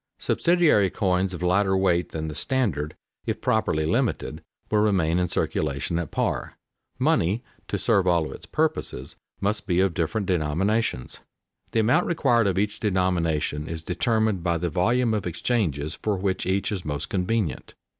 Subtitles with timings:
[0.17, 2.95] Subsidiary coins of lighter weight than the standard,
[3.27, 6.57] if properly limited, will remain in circulation at par.
[6.97, 11.19] Money to serve all of its purposes must be of different denominations.
[11.71, 16.47] The amount required of each denomination is determined by the volume of exchanges for which
[16.47, 17.75] each is most convenient.